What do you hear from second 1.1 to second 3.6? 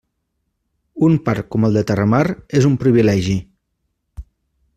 parc com el de Terramar és un privilegi.